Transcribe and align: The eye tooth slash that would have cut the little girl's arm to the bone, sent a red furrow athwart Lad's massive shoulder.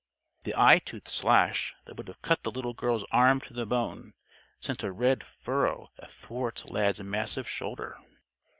The 0.45 0.55
eye 0.57 0.79
tooth 0.79 1.07
slash 1.07 1.75
that 1.85 1.95
would 1.95 2.07
have 2.07 2.23
cut 2.23 2.41
the 2.41 2.49
little 2.49 2.73
girl's 2.73 3.05
arm 3.11 3.39
to 3.41 3.53
the 3.53 3.67
bone, 3.67 4.15
sent 4.59 4.81
a 4.81 4.91
red 4.91 5.23
furrow 5.23 5.91
athwart 5.99 6.67
Lad's 6.71 7.01
massive 7.03 7.47
shoulder. 7.47 7.99